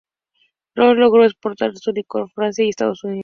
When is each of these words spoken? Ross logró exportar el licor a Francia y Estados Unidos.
Ross 0.73 0.97
logró 0.97 1.23
exportar 1.25 1.69
el 1.69 1.93
licor 1.93 2.23
a 2.23 2.27
Francia 2.29 2.65
y 2.65 2.69
Estados 2.69 3.03
Unidos. 3.03 3.19